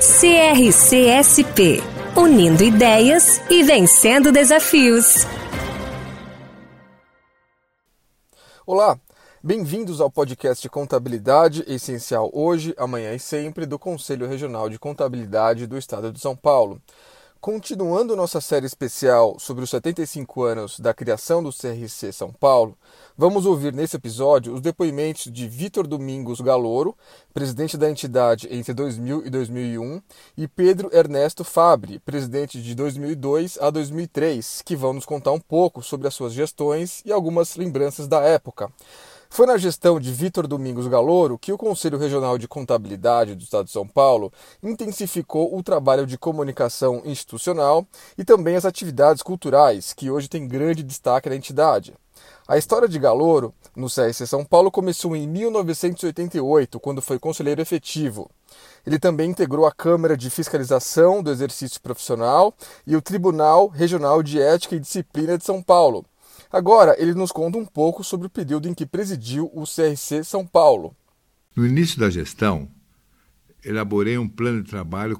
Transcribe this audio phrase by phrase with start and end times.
[0.00, 1.82] CRCSP
[2.16, 5.26] Unindo ideias e vencendo desafios.
[8.64, 8.96] Olá,
[9.42, 15.76] bem-vindos ao podcast Contabilidade Essencial hoje, amanhã e sempre do Conselho Regional de Contabilidade do
[15.76, 16.80] Estado de São Paulo.
[17.40, 22.76] Continuando nossa série especial sobre os 75 anos da criação do CRC São Paulo,
[23.16, 26.96] vamos ouvir nesse episódio os depoimentos de Vitor Domingos Galouro,
[27.32, 30.02] presidente da entidade entre 2000 e 2001,
[30.36, 35.80] e Pedro Ernesto Fabre, presidente de 2002 a 2003, que vão nos contar um pouco
[35.80, 38.68] sobre as suas gestões e algumas lembranças da época.
[39.30, 43.66] Foi na gestão de Vitor Domingos Galouro que o Conselho Regional de Contabilidade do Estado
[43.66, 50.10] de São Paulo intensificou o trabalho de comunicação institucional e também as atividades culturais, que
[50.10, 51.94] hoje têm grande destaque na entidade.
[52.48, 58.28] A história de Galouro no CSC São Paulo começou em 1988, quando foi conselheiro efetivo.
[58.84, 62.54] Ele também integrou a Câmara de Fiscalização do Exercício Profissional
[62.86, 66.04] e o Tribunal Regional de Ética e Disciplina de São Paulo.
[66.50, 70.46] Agora, ele nos conta um pouco sobre o período em que presidiu o CRC São
[70.46, 70.96] Paulo.
[71.54, 72.70] No início da gestão,
[73.64, 75.18] elaborei um plano de trabalho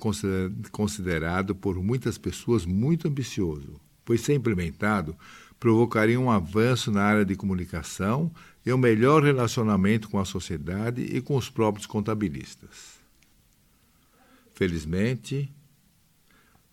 [0.73, 5.17] considerado por muitas pessoas muito ambicioso, pois, se implementado,
[5.61, 8.33] provocaria um avanço na área de comunicação
[8.65, 12.99] e um melhor relacionamento com a sociedade e com os próprios contabilistas.
[14.55, 15.53] Felizmente,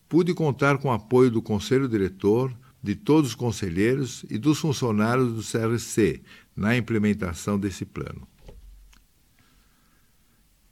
[0.08, 2.56] pude contar com o apoio do conselho diretor
[2.86, 6.22] de todos os conselheiros e dos funcionários do CRC
[6.56, 8.28] na implementação desse plano.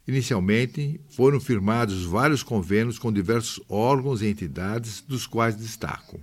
[0.08, 6.20] Inicialmente, foram firmados vários convênios com diversos órgãos e entidades, dos quais destaco: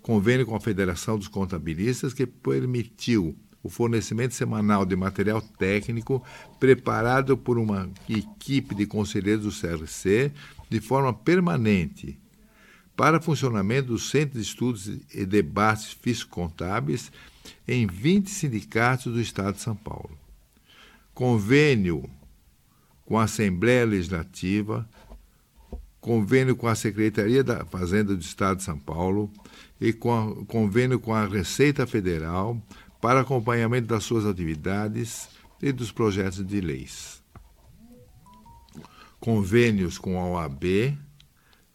[0.00, 6.22] convênio com a Federação dos Contabilistas, que permitiu o fornecimento semanal de material técnico
[6.58, 10.32] preparado por uma equipe de conselheiros do CRC
[10.70, 12.18] de forma permanente
[12.96, 17.10] para funcionamento do Centro de Estudos e Debates Fisco-Contábeis
[17.66, 20.16] em 20 sindicatos do Estado de São Paulo.
[21.12, 22.08] Convênio
[23.04, 24.88] com a Assembleia Legislativa,
[26.00, 29.30] convênio com a Secretaria da Fazenda do Estado de São Paulo
[29.80, 32.60] e com convênio com a Receita Federal
[33.00, 35.28] para acompanhamento das suas atividades
[35.60, 37.22] e dos projetos de leis.
[39.20, 40.98] Convênios com a OAB,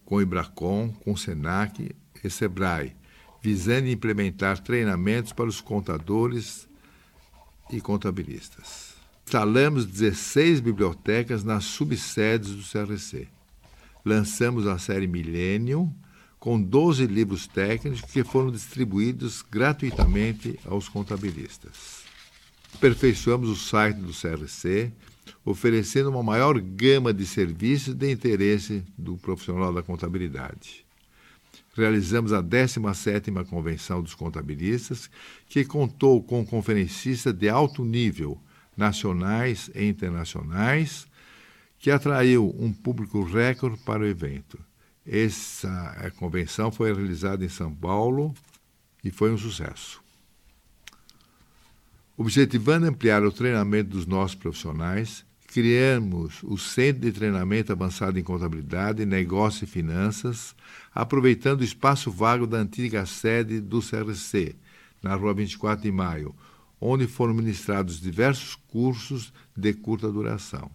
[0.09, 2.95] com o Ibracom, com o SENAC e SEBRAE,
[3.43, 6.67] visando implementar treinamentos para os contadores
[7.71, 8.95] e contabilistas.
[9.23, 13.27] Instalamos 16 bibliotecas nas subsedes do CRC.
[14.03, 15.93] Lançamos a série Millennium,
[16.39, 21.99] com 12 livros técnicos que foram distribuídos gratuitamente aos contabilistas.
[22.73, 24.91] Aperfeiçoamos o site do CRC,
[25.43, 30.85] oferecendo uma maior gama de serviços de interesse do profissional da contabilidade.
[31.75, 35.09] Realizamos a 17ª Convenção dos Contabilistas,
[35.47, 38.39] que contou com conferencistas de alto nível,
[38.75, 41.07] nacionais e internacionais,
[41.79, 44.59] que atraiu um público recorde para o evento.
[45.05, 48.33] Essa convenção foi realizada em São Paulo
[49.03, 50.01] e foi um sucesso.
[52.19, 59.05] Objetivando ampliar o treinamento dos nossos profissionais, criamos o Centro de Treinamento Avançado em Contabilidade,
[59.05, 60.53] Negócio e Finanças,
[60.93, 64.53] aproveitando o espaço vago da antiga sede do CRC,
[65.01, 66.35] na Rua 24 de Maio,
[66.81, 70.69] onde foram ministrados diversos cursos de curta duração.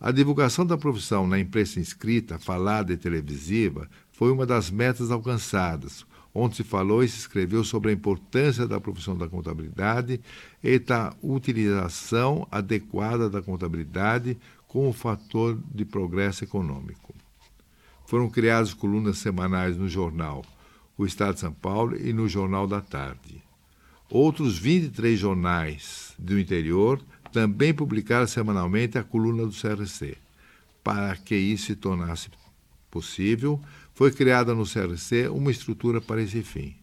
[0.00, 6.06] A divulgação da profissão na imprensa inscrita, falada e televisiva foi uma das metas alcançadas,
[6.36, 10.20] onde se falou e se escreveu sobre a importância da profissão da contabilidade
[10.62, 14.36] e da utilização adequada da contabilidade
[14.68, 17.14] como fator de progresso econômico.
[18.04, 20.44] Foram criadas colunas semanais no jornal
[20.98, 23.42] O Estado de São Paulo e no Jornal da Tarde.
[24.10, 27.00] Outros 23 jornais do interior
[27.32, 30.16] também publicaram semanalmente a coluna do CRC.
[30.84, 32.30] Para que isso se tornasse
[32.90, 33.60] possível,
[33.96, 36.76] foi criada no CRC uma estrutura para esse fim.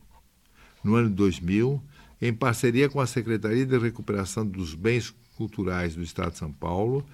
[0.84, 1.80] No ano de 2000,
[2.20, 7.06] em parceria com a Secretaria de Recuperação dos Bens Culturais do Estado de São Paulo,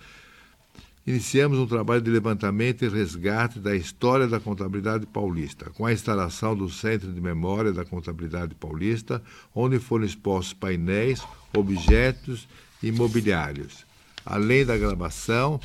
[1.06, 6.56] iniciamos um trabalho de levantamento e resgate da história da contabilidade paulista, com a instalação
[6.56, 9.22] do Centro de Memória da Contabilidade Paulista,
[9.54, 11.22] onde foram expostos painéis,
[11.54, 12.48] objetos
[12.81, 13.86] e mobiliários,
[14.25, 15.60] além da gravação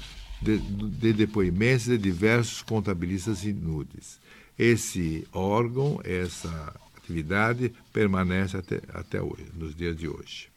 [0.45, 4.21] de, de depoimentos de diversos contabilistas inúteis.
[4.59, 10.49] Esse órgão, essa atividade permanece até, até hoje, nos dias de hoje.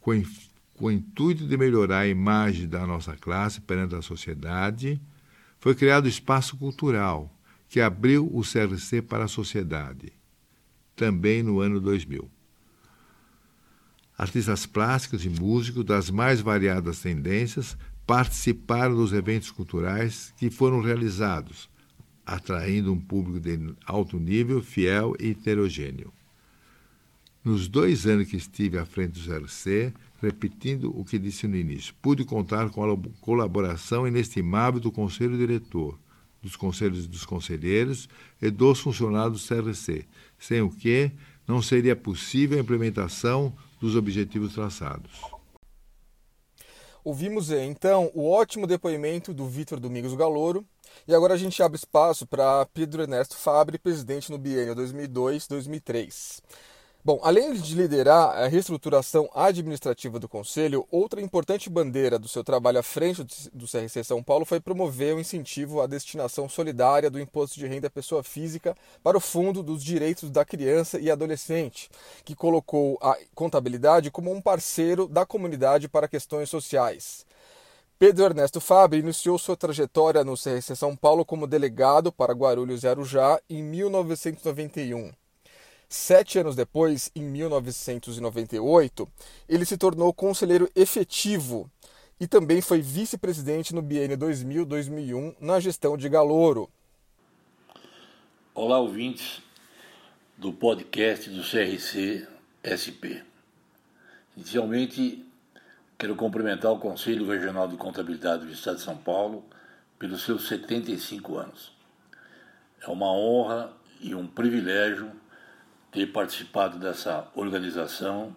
[0.00, 0.12] Com
[0.74, 5.00] com o intuito de melhorar a imagem da nossa classe perante a sociedade,
[5.60, 7.32] foi criado o Espaço Cultural,
[7.68, 10.12] que abriu o CRC para a sociedade,
[10.96, 12.28] também no ano 2000.
[14.18, 17.76] Artistas plásticos e músicos das mais variadas tendências
[18.06, 21.68] participaram dos eventos culturais que foram realizados,
[22.24, 26.12] atraindo um público de alto nível, fiel e heterogêneo.
[27.44, 31.92] Nos dois anos que estive à frente do CRC, repetindo o que disse no início,
[32.00, 35.98] pude contar com a colaboração inestimável do Conselho Diretor,
[36.40, 38.08] dos conselhos dos conselheiros
[38.40, 40.06] e dos funcionários do CRC,
[40.38, 41.10] sem o que
[41.46, 45.20] não seria possível a implementação dos objetivos traçados.
[47.04, 50.64] Ouvimos então o ótimo depoimento do Vitor Domingos Galouro
[51.06, 56.40] e agora a gente abre espaço para Pedro Ernesto Fabre, presidente no biênio 2002-2003.
[57.04, 62.78] Bom, além de liderar a reestruturação administrativa do Conselho, outra importante bandeira do seu trabalho
[62.78, 67.58] à frente do CRC São Paulo foi promover o incentivo à destinação solidária do Imposto
[67.58, 71.90] de Renda à Pessoa Física para o Fundo dos Direitos da Criança e Adolescente,
[72.24, 77.26] que colocou a contabilidade como um parceiro da comunidade para questões sociais.
[77.98, 82.86] Pedro Ernesto Fabre iniciou sua trajetória no CRC São Paulo como delegado para Guarulhos e
[82.86, 85.21] Arujá em 1991.
[85.94, 89.06] Sete anos depois, em 1998,
[89.46, 91.70] ele se tornou conselheiro efetivo
[92.18, 96.70] e também foi vice-presidente no biênio 2000-2001 na gestão de Galouro.
[98.54, 99.42] Olá, ouvintes
[100.38, 102.26] do podcast do CRC
[102.64, 103.22] SP.
[104.34, 105.22] Inicialmente,
[105.98, 109.44] quero cumprimentar o Conselho Regional de Contabilidade do Estado de São Paulo
[109.98, 111.70] pelos seus 75 anos.
[112.80, 115.20] É uma honra e um privilégio
[115.92, 118.34] ter participado dessa organização,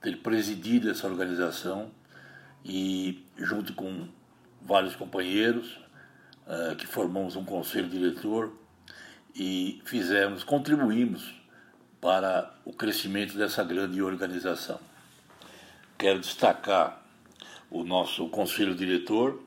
[0.00, 1.90] ter presidido essa organização
[2.64, 4.06] e, junto com
[4.62, 5.78] vários companheiros,
[6.46, 8.52] uh, que formamos um conselho diretor
[9.34, 11.34] e fizemos, contribuímos
[12.00, 14.78] para o crescimento dessa grande organização.
[15.98, 17.02] Quero destacar
[17.70, 19.42] o nosso conselho diretor,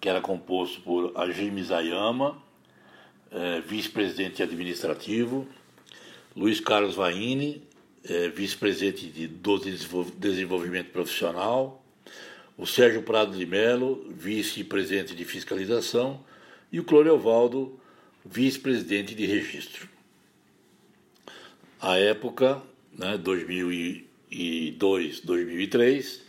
[0.00, 2.40] que era composto por Ajimi Zayama,
[3.30, 5.48] eh, vice-presidente administrativo,
[6.38, 7.60] Luiz Carlos Vaini,
[8.04, 9.58] é, vice-presidente de, do
[10.16, 11.84] Desenvolvimento Profissional,
[12.56, 16.24] o Sérgio Prado de Mello, vice-presidente de Fiscalização,
[16.70, 17.80] e o Cloriovaldo,
[18.24, 19.88] vice-presidente de Registro.
[21.80, 22.62] À época,
[22.96, 26.22] né, 2002, 2003,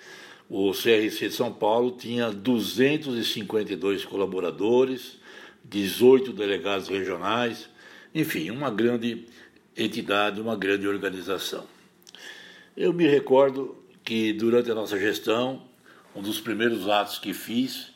[0.50, 5.20] o CRC de São Paulo tinha 252 colaboradores,
[5.64, 7.70] 18 delegados regionais,
[8.16, 9.28] enfim, uma grande
[9.84, 11.66] entidade, uma grande organização.
[12.76, 15.64] Eu me recordo que durante a nossa gestão,
[16.16, 17.92] um dos primeiros atos que fiz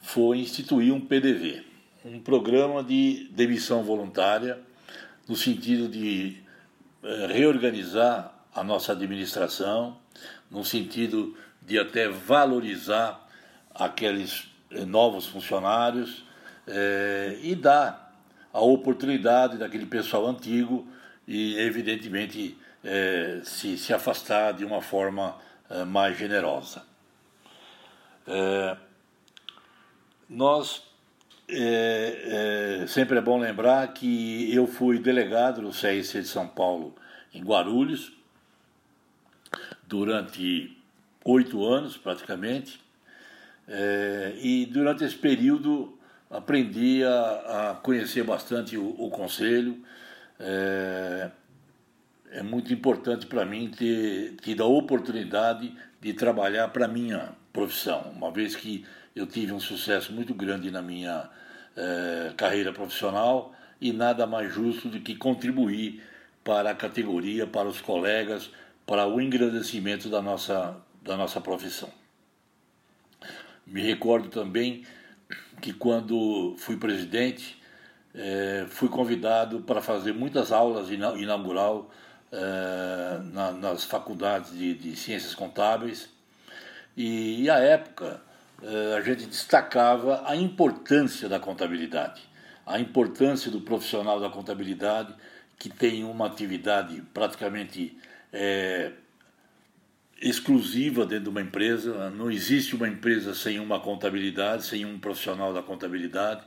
[0.00, 1.62] foi instituir um PDV,
[2.04, 4.58] um programa de demissão voluntária,
[5.26, 6.36] no sentido de
[7.02, 9.96] eh, reorganizar a nossa administração,
[10.50, 13.26] no sentido de até valorizar
[13.74, 16.24] aqueles eh, novos funcionários
[16.66, 18.12] eh, e dar
[18.52, 20.86] a oportunidade daquele pessoal antigo
[21.26, 25.36] e, evidentemente, é, se, se afastar de uma forma
[25.70, 26.84] é, mais generosa.
[28.26, 28.76] É,
[30.28, 30.82] nós
[31.48, 36.94] é, é, sempre é bom lembrar que eu fui delegado no CRC de São Paulo
[37.32, 38.12] em Guarulhos
[39.86, 40.76] durante
[41.24, 42.80] oito anos praticamente
[43.68, 45.98] é, e durante esse período
[46.30, 49.82] aprendi a, a conhecer bastante o, o conselho
[50.38, 51.30] é,
[52.30, 58.30] é muito importante para mim ter tido a oportunidade de trabalhar para minha profissão, uma
[58.30, 61.30] vez que eu tive um sucesso muito grande na minha
[61.76, 66.02] é, carreira profissional e nada mais justo do que contribuir
[66.42, 68.50] para a categoria, para os colegas,
[68.86, 71.88] para o engrandecimento da nossa, da nossa profissão.
[73.66, 74.84] Me recordo também
[75.60, 77.56] que quando fui presidente,
[78.14, 81.90] é, fui convidado para fazer muitas aulas inaugural
[82.30, 86.08] é, na, nas faculdades de, de, ciências contábeis
[86.96, 88.20] e, à época
[88.96, 92.22] a gente destacava a importância da contabilidade,
[92.64, 95.12] a importância do profissional da contabilidade
[95.58, 97.98] que tem uma atividade praticamente
[98.32, 98.92] é,
[100.20, 102.10] exclusiva dentro de uma empresa.
[102.10, 106.42] Não existe uma empresa sem uma contabilidade, sem um profissional da contabilidade.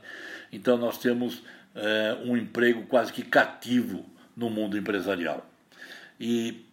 [0.52, 1.42] Então nós temos
[1.78, 4.04] é, um emprego quase que cativo
[4.36, 5.48] no mundo empresarial.
[6.18, 6.64] E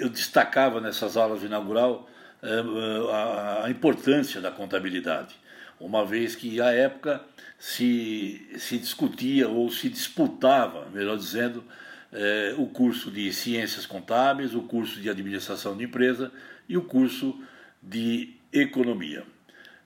[0.00, 2.08] eu destacava nessas aulas inaugural
[2.42, 5.34] é, a, importância da contabilidade,
[5.78, 7.22] uma vez que à época
[7.58, 11.64] se, se discutia ou se disputava, melhor dizendo,
[12.12, 16.32] é, o curso de Ciências Contábeis, o curso de Administração de Empresa
[16.68, 17.38] e o curso
[17.82, 19.24] de Economia.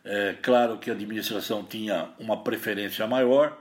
[0.05, 3.59] É, claro que a administração tinha uma preferência maior,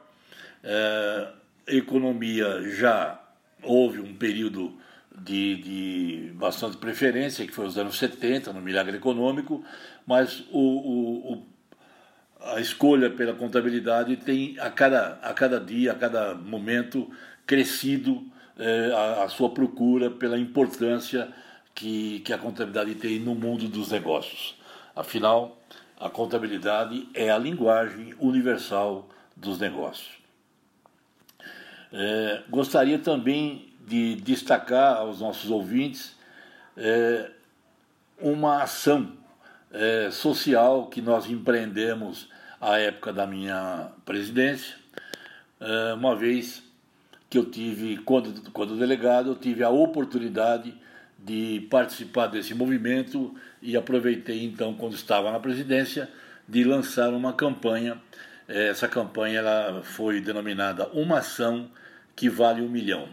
[0.64, 1.28] é,
[1.68, 3.20] economia já
[3.64, 4.78] houve um período
[5.18, 9.64] de, de, bastante preferência, que foi os anos 70, no milagre econômico,
[10.06, 11.48] mas o, o, o,
[12.54, 17.10] a escolha pela contabilidade tem a cada, a cada dia, a cada momento,
[17.46, 18.24] crescido
[18.58, 21.28] é, a, a, sua procura pela importância
[21.74, 24.58] que, que a contabilidade tem no mundo dos negócios.
[24.96, 25.62] Afinal,
[26.00, 30.19] a contabilidade é a linguagem universal dos negócios.
[31.92, 36.16] É, gostaria também de destacar aos nossos ouvintes
[36.78, 37.32] é,
[38.22, 39.12] uma ação
[39.72, 42.30] é, social que nós empreendemos
[42.62, 44.76] à época da minha presidência,
[45.60, 46.64] é, uma vez
[47.30, 50.74] que eu tive, quando, quando delegado, eu tive a oportunidade
[51.18, 56.10] de participar desse movimento e aproveitei então, quando estava na presidência,
[56.48, 58.02] de lançar uma campanha.
[58.48, 61.70] Essa campanha ela foi denominada Uma Ação
[62.20, 63.08] que Vale um Milhão.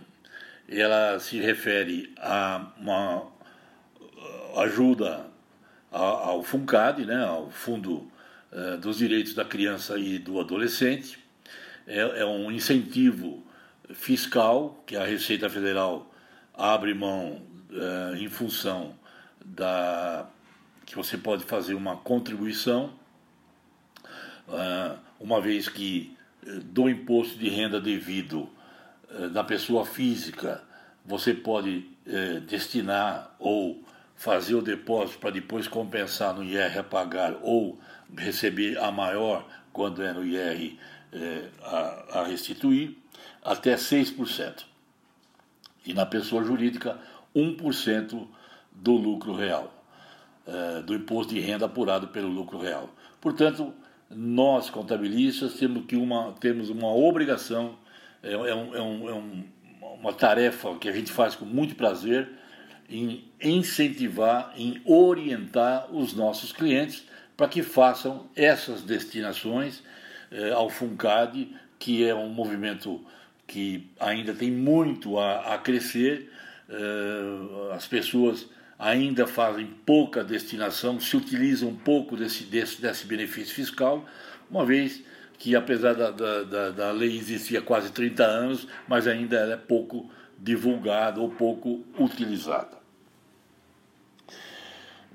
[0.68, 3.28] Ela se refere a uma
[4.56, 5.28] ajuda
[5.92, 8.10] ao FUNCAD, né, ao Fundo
[8.50, 11.20] eh, dos Direitos da Criança e do Adolescente.
[11.86, 13.46] É, é um incentivo
[13.94, 16.12] fiscal que a Receita Federal
[16.52, 18.96] abre mão uh, em função
[19.44, 20.26] da
[20.84, 22.92] que você pode fazer uma contribuição,
[24.48, 28.50] uh, uma vez que uh, do imposto de renda devido
[29.32, 30.62] da pessoa física
[31.04, 31.88] você pode
[32.46, 33.82] destinar ou
[34.16, 37.78] fazer o depósito para depois compensar no IR a pagar ou
[38.16, 40.78] receber a maior quando é no IR
[41.62, 42.96] a, a restituir
[43.46, 44.64] até 6%.
[45.84, 46.98] E na pessoa jurídica,
[47.34, 48.26] 1%
[48.72, 49.72] do lucro real,
[50.46, 52.90] é, do imposto de renda apurado pelo lucro real.
[53.20, 53.72] Portanto,
[54.10, 57.76] nós contabilistas temos, que uma, temos uma obrigação,
[58.22, 59.44] é, é, um, é, um, é um,
[60.00, 62.28] uma tarefa que a gente faz com muito prazer
[62.88, 67.04] em incentivar, em orientar os nossos clientes
[67.36, 69.82] para que façam essas destinações
[70.30, 73.04] é, ao FUNCAD, que é um movimento
[73.46, 76.30] que ainda tem muito a, a crescer,
[76.68, 84.04] uh, as pessoas ainda fazem pouca destinação, se utilizam pouco desse, desse, desse benefício fiscal,
[84.50, 85.02] uma vez
[85.38, 89.56] que apesar da, da, da, lei existir há quase 30 anos, mas ainda ela é
[89.56, 92.76] pouco divulgada ou pouco utilizada.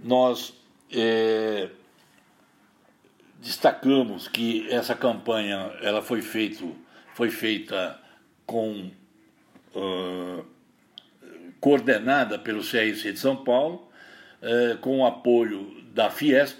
[0.03, 0.53] Nós
[0.91, 1.69] é,
[3.39, 6.75] destacamos que essa campanha ela foi, feito,
[7.13, 7.99] foi feita
[8.45, 8.91] com
[9.75, 10.45] uh,
[11.59, 13.89] coordenada pelo CRC de São Paulo,
[14.41, 16.59] uh, com o apoio da Fiesp,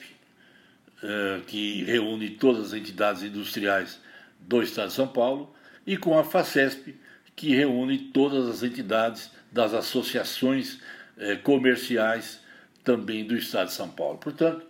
[1.04, 4.00] uh, que reúne todas as entidades industriais
[4.40, 5.54] do Estado de São Paulo,
[5.86, 6.96] e com a FACESP,
[7.36, 10.80] que reúne todas as entidades das associações
[11.44, 12.40] comerciais
[12.84, 14.18] também do Estado de São Paulo.
[14.18, 14.66] Portanto,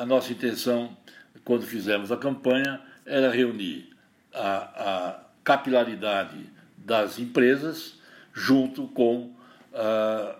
[0.00, 0.96] a nossa intenção,
[1.44, 3.90] quando fizemos a campanha, era reunir
[4.32, 7.98] a, a capilaridade das empresas
[8.32, 9.34] junto com
[9.72, 10.34] uh,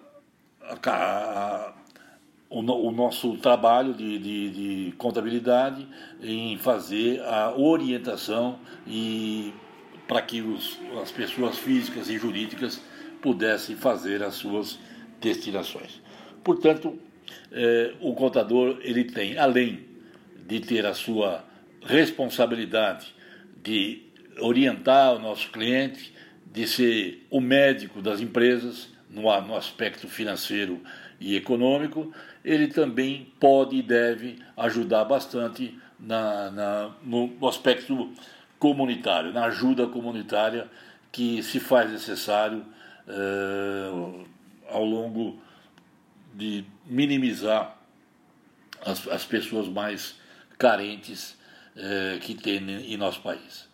[0.62, 1.72] a, a,
[2.50, 5.86] o, o, nosso trabalho de, de, de, contabilidade
[6.20, 9.54] em fazer a orientação e
[10.08, 12.82] para que os, as pessoas físicas e jurídicas
[13.22, 14.78] pudessem fazer as suas
[15.20, 16.02] destinações.
[16.42, 16.98] Portanto,
[17.52, 19.84] eh, o contador ele tem, além
[20.48, 21.44] de ter a sua
[21.82, 23.14] responsabilidade
[23.62, 24.02] de
[24.40, 26.12] orientar o nosso cliente,
[26.52, 30.80] de ser o médico das empresas no, no aspecto financeiro
[31.20, 32.12] e econômico,
[32.44, 38.10] ele também pode e deve ajudar bastante na, na no, aspecto
[38.58, 40.68] comunitário, na ajuda comunitária
[41.12, 42.64] que se faz necessário
[43.06, 44.24] eh,
[44.68, 45.38] ao longo
[46.34, 47.76] de minimizar
[48.84, 50.18] as, as pessoas mais
[50.58, 51.38] carentes
[51.76, 53.68] é, que tem em nosso país.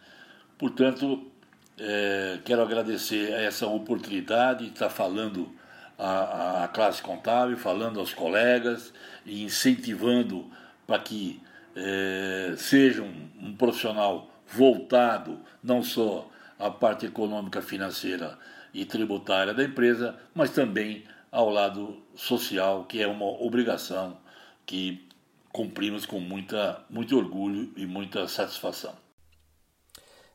[0.58, 1.30] Portanto,
[1.78, 5.54] é, quero agradecer essa oportunidade de estar falando
[5.98, 8.92] à, classe contábil, falando aos colegas
[9.24, 10.50] e incentivando
[10.86, 11.40] para que
[11.74, 18.38] é, seja um, um profissional voltado não só à parte econômica, financeira
[18.72, 24.16] e tributária da empresa, mas também ao lado social, que é uma obrigação
[24.64, 25.06] que
[25.52, 28.94] cumprimos com muita, muito orgulho e muita satisfação.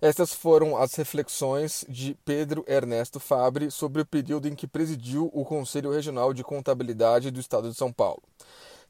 [0.02, 5.46] Essas foram as reflexões de Pedro Ernesto Fabre sobre o período em que presidiu o
[5.46, 8.24] Conselho Regional de Contabilidade do Estado de São Paulo.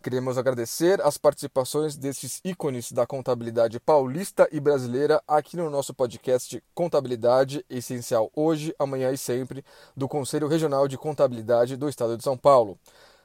[0.01, 6.63] Queremos agradecer as participações desses ícones da contabilidade paulista e brasileira aqui no nosso podcast
[6.74, 9.65] Contabilidade Essencial hoje, amanhã e sempre,
[9.96, 12.80] do Conselho Regional de Contabilidade do Estado de São Paulo.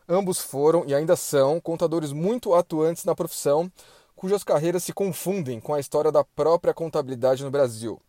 [0.09, 3.71] Ambos foram e ainda são contadores muito atuantes na profissão
[4.16, 8.00] cujas carreiras se confundem com a história da própria contabilidade no Brasil.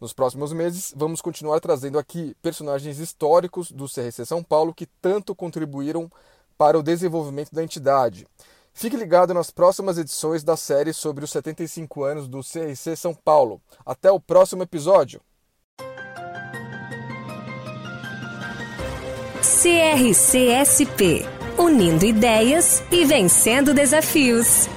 [0.00, 5.34] Nos próximos meses, vamos continuar trazendo aqui personagens históricos do CRC São Paulo que tanto
[5.34, 6.08] contribuíram
[6.56, 8.26] para o desenvolvimento da entidade.
[8.72, 13.60] Fique ligado nas próximas edições da série sobre os 75 anos do CRC São Paulo.
[13.84, 15.20] Até o próximo episódio!
[19.42, 24.68] CRCSP Unindo ideias e vencendo desafios.